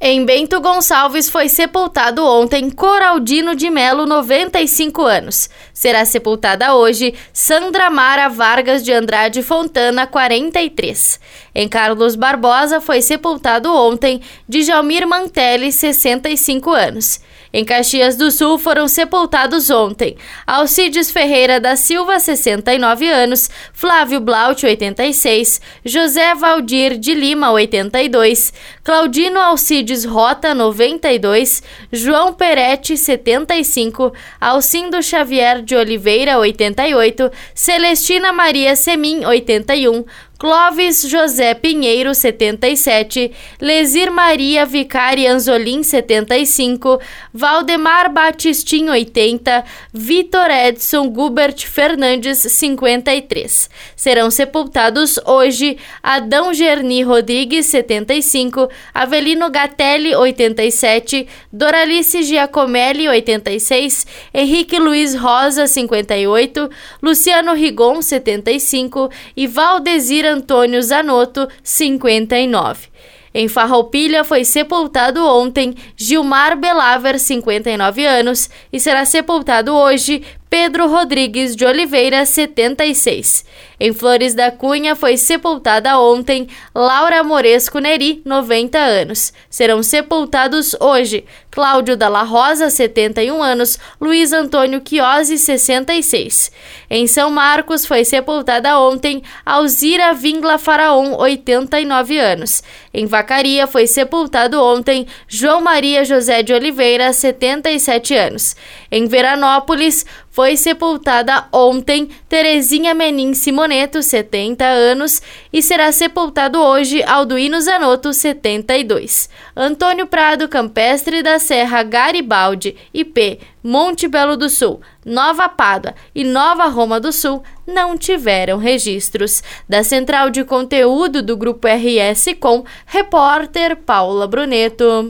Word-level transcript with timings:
Em 0.00 0.24
Bento 0.24 0.60
Gonçalves 0.60 1.28
foi 1.28 1.48
sepultado 1.48 2.24
ontem 2.24 2.70
Coraldino 2.70 3.56
de 3.56 3.68
Melo, 3.68 4.06
95 4.06 5.02
anos. 5.02 5.50
Será 5.74 6.04
sepultada 6.04 6.72
hoje 6.76 7.14
Sandra 7.32 7.90
Mara 7.90 8.28
Vargas 8.28 8.84
de 8.84 8.92
Andrade 8.92 9.42
Fontana, 9.42 10.06
43. 10.06 11.18
Em 11.52 11.68
Carlos 11.68 12.14
Barbosa 12.14 12.80
foi 12.80 13.02
sepultado 13.02 13.74
ontem 13.74 14.20
Djalmir 14.48 15.04
Mantelli, 15.04 15.72
65 15.72 16.70
anos. 16.70 17.20
Em 17.50 17.64
Caxias 17.64 18.14
do 18.14 18.30
Sul 18.30 18.58
foram 18.58 18.86
sepultados 18.86 19.70
ontem 19.70 20.16
Alcides 20.46 21.10
Ferreira 21.10 21.58
da 21.58 21.76
Silva, 21.76 22.20
69 22.20 23.08
anos, 23.08 23.48
Flávio 23.72 24.20
Blaut, 24.20 24.64
86, 24.66 25.58
José 25.82 26.34
Valdir 26.34 26.98
de 26.98 27.14
Lima, 27.14 27.50
82, 27.50 28.52
Claudino 28.84 29.40
Alcides 29.40 29.87
Rota, 30.04 30.54
92, 30.54 31.62
João 31.92 32.32
Peretti, 32.32 32.96
75, 32.96 34.12
Alcindo 34.40 35.02
Xavier 35.02 35.62
de 35.62 35.74
Oliveira, 35.74 36.38
88, 36.38 37.30
Celestina 37.54 38.32
Maria 38.32 38.74
Semin, 38.74 39.24
81, 39.24 40.04
Clóvis 40.38 41.04
José 41.10 41.52
Pinheiro, 41.52 42.14
77, 42.14 43.32
Lesir 43.60 44.08
Maria 44.08 44.64
Vicari 44.64 45.26
Anzolim, 45.26 45.82
75, 45.82 47.00
Valdemar 47.34 48.12
Batistin, 48.12 48.88
80, 48.88 49.64
Vitor 49.92 50.48
Edson 50.48 51.08
Gubert 51.08 51.66
Fernandes, 51.66 52.38
53. 52.38 53.68
Serão 53.96 54.30
sepultados 54.30 55.18
hoje 55.26 55.76
Adão 56.00 56.54
Gerni 56.54 57.02
Rodrigues, 57.02 57.66
75, 57.66 58.68
Avelino 58.94 59.50
Gatelli, 59.50 60.14
87, 60.14 61.26
Doralice 61.52 62.22
Giacomelli, 62.22 63.08
86, 63.08 64.06
Henrique 64.32 64.78
Luiz 64.78 65.16
Rosa, 65.16 65.66
58, 65.66 66.70
Luciano 67.02 67.54
Rigon, 67.54 68.00
75 68.00 69.10
e 69.36 69.48
Valdezir 69.48 70.27
Antônio 70.28 70.80
Zanotto, 70.82 71.48
59. 71.62 72.88
Em 73.34 73.46
Farroupilha 73.46 74.24
foi 74.24 74.44
sepultado 74.44 75.24
ontem 75.24 75.74
Gilmar 75.96 76.56
Belaver, 76.56 77.18
59 77.18 78.04
anos, 78.06 78.48
e 78.72 78.80
será 78.80 79.04
sepultado 79.04 79.74
hoje 79.74 80.24
Pedro 80.50 80.88
Rodrigues 80.88 81.54
de 81.54 81.66
Oliveira, 81.66 82.24
76. 82.24 83.44
Em 83.78 83.92
Flores 83.92 84.34
da 84.34 84.50
Cunha 84.50 84.96
foi 84.96 85.16
sepultada 85.18 85.98
ontem 86.00 86.48
Laura 86.74 87.22
Moresco 87.22 87.78
Neri, 87.78 88.22
90 88.24 88.78
anos. 88.78 89.32
Serão 89.50 89.82
sepultados 89.82 90.74
hoje 90.80 91.24
Cláudio 91.50 91.96
Dalla 91.96 92.22
Rosa, 92.22 92.70
71 92.70 93.42
anos, 93.42 93.78
Luiz 94.00 94.32
Antônio 94.32 94.80
Chiosi, 94.86 95.36
66. 95.38 96.50
Em 96.88 97.06
São 97.06 97.30
Marcos 97.30 97.84
foi 97.84 98.04
sepultada 98.04 98.78
ontem 98.80 99.22
Alzira 99.44 100.14
Vingla 100.14 100.56
Faraon, 100.56 101.14
89 101.16 102.18
anos. 102.18 102.62
Em 102.94 103.06
Vacaria 103.06 103.66
foi 103.66 103.86
sepultado 103.86 104.62
ontem 104.62 105.06
João 105.26 105.60
Maria 105.60 106.04
José 106.04 106.42
de 106.42 106.52
Oliveira, 106.52 107.12
77 107.12 108.14
anos. 108.14 108.56
Em 108.90 109.06
Veranópolis 109.06 110.06
foi 110.38 110.56
sepultada 110.56 111.48
ontem 111.52 112.10
Terezinha 112.28 112.94
Menin 112.94 113.34
Simoneto, 113.34 114.00
70 114.00 114.64
anos, 114.64 115.20
e 115.52 115.60
será 115.60 115.90
sepultado 115.90 116.62
hoje 116.62 117.02
Alduíno 117.02 117.60
Zanotto, 117.60 118.12
72. 118.12 119.28
Antônio 119.56 120.06
Prado 120.06 120.46
Campestre 120.46 121.24
da 121.24 121.40
Serra 121.40 121.82
Garibaldi, 121.82 122.76
IP, 122.94 123.40
Monte 123.64 124.06
Belo 124.06 124.36
do 124.36 124.48
Sul, 124.48 124.80
Nova 125.04 125.48
Pádua 125.48 125.94
e 126.14 126.22
Nova 126.22 126.68
Roma 126.68 127.00
do 127.00 127.10
Sul 127.10 127.42
não 127.66 127.98
tiveram 127.98 128.58
registros. 128.58 129.42
Da 129.68 129.82
central 129.82 130.30
de 130.30 130.44
conteúdo 130.44 131.20
do 131.20 131.36
Grupo 131.36 131.66
RS 131.66 132.26
Com, 132.38 132.64
repórter 132.86 133.76
Paula 133.76 134.28
Bruneto. 134.28 135.04